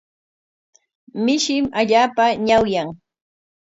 Mishim 1.23 1.65
allaapa 1.79 2.25
ñawyan. 2.47 2.89